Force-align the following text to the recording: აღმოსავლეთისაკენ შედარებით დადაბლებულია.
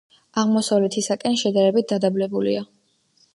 აღმოსავლეთისაკენ 0.43 1.37
შედარებით 1.41 1.93
დადაბლებულია. 1.93 2.65